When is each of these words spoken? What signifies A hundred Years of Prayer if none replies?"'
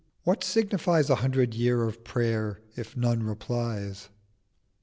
What 0.23 0.43
signifies 0.43 1.11
A 1.11 1.15
hundred 1.17 1.53
Years 1.53 1.87
of 1.89 2.03
Prayer 2.03 2.59
if 2.75 2.97
none 2.97 3.21
replies?"' 3.21 4.09